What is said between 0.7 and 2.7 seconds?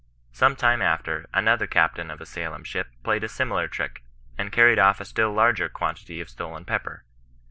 after, another captain of a Salem